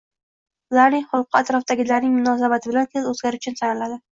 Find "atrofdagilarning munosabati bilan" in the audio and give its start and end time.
1.41-2.91